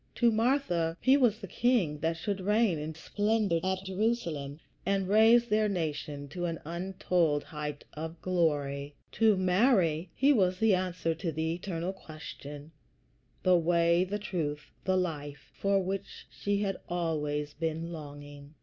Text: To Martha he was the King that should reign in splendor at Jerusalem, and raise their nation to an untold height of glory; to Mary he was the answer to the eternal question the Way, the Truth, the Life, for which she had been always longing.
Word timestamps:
To 0.15 0.31
Martha 0.31 0.97
he 0.99 1.15
was 1.15 1.37
the 1.37 1.47
King 1.47 1.99
that 1.99 2.17
should 2.17 2.41
reign 2.41 2.79
in 2.79 2.95
splendor 2.95 3.59
at 3.63 3.83
Jerusalem, 3.83 4.59
and 4.83 5.07
raise 5.07 5.45
their 5.47 5.69
nation 5.69 6.27
to 6.29 6.45
an 6.45 6.59
untold 6.65 7.43
height 7.43 7.83
of 7.93 8.19
glory; 8.19 8.95
to 9.11 9.37
Mary 9.37 10.09
he 10.15 10.33
was 10.33 10.57
the 10.57 10.73
answer 10.73 11.13
to 11.13 11.31
the 11.31 11.53
eternal 11.53 11.93
question 11.93 12.71
the 13.43 13.55
Way, 13.59 14.03
the 14.03 14.17
Truth, 14.17 14.71
the 14.85 14.97
Life, 14.97 15.51
for 15.53 15.79
which 15.83 16.25
she 16.31 16.61
had 16.63 16.77
been 16.77 16.83
always 16.89 17.53
longing. 17.61 18.55